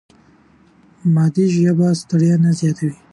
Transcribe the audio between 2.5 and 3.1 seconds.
زیاتوي.